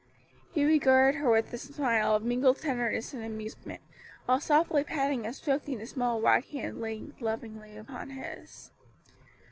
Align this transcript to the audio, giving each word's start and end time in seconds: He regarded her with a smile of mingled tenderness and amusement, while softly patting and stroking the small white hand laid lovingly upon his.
He 0.51 0.65
regarded 0.65 1.19
her 1.19 1.29
with 1.29 1.53
a 1.53 1.59
smile 1.59 2.15
of 2.15 2.23
mingled 2.23 2.59
tenderness 2.59 3.13
and 3.13 3.23
amusement, 3.23 3.81
while 4.25 4.39
softly 4.39 4.83
patting 4.83 5.27
and 5.27 5.35
stroking 5.35 5.77
the 5.77 5.85
small 5.85 6.19
white 6.19 6.45
hand 6.45 6.81
laid 6.81 7.21
lovingly 7.21 7.77
upon 7.77 8.09
his. 8.09 8.71